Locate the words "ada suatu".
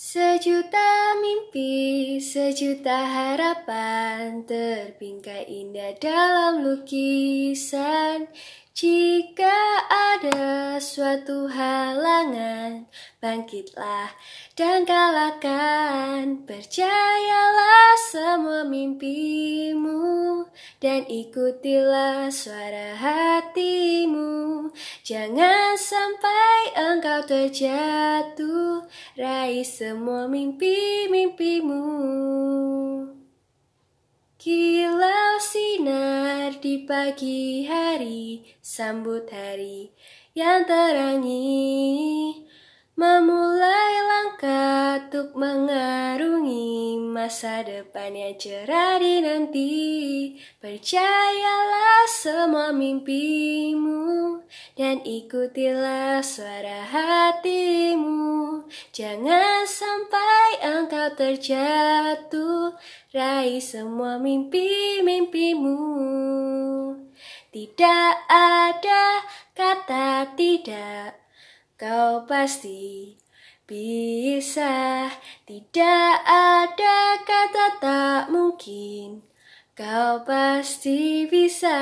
9.92-11.52